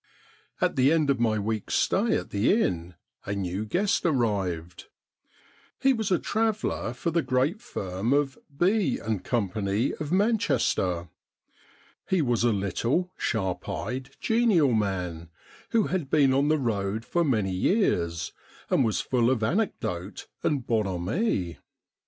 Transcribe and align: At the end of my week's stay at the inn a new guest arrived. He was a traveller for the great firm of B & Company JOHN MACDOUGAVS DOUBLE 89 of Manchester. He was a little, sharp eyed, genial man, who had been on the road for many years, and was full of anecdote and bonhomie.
At 0.59 0.75
the 0.77 0.91
end 0.91 1.11
of 1.11 1.19
my 1.19 1.37
week's 1.37 1.75
stay 1.75 2.17
at 2.17 2.31
the 2.31 2.59
inn 2.59 2.95
a 3.23 3.35
new 3.35 3.65
guest 3.67 4.03
arrived. 4.03 4.87
He 5.79 5.93
was 5.93 6.09
a 6.09 6.17
traveller 6.17 6.93
for 6.95 7.11
the 7.11 7.21
great 7.21 7.61
firm 7.61 8.11
of 8.11 8.35
B 8.57 8.97
& 8.97 8.97
Company 8.97 8.99
JOHN 8.99 9.19
MACDOUGAVS 9.19 9.57
DOUBLE 9.59 9.69
89 9.75 9.97
of 10.07 10.11
Manchester. 10.11 11.09
He 12.09 12.21
was 12.23 12.43
a 12.43 12.51
little, 12.51 13.11
sharp 13.15 13.69
eyed, 13.69 14.09
genial 14.19 14.73
man, 14.73 15.29
who 15.69 15.83
had 15.83 16.09
been 16.09 16.33
on 16.33 16.47
the 16.47 16.57
road 16.57 17.05
for 17.05 17.23
many 17.23 17.53
years, 17.53 18.31
and 18.71 18.83
was 18.83 19.01
full 19.01 19.29
of 19.29 19.43
anecdote 19.43 20.25
and 20.41 20.65
bonhomie. 20.65 21.59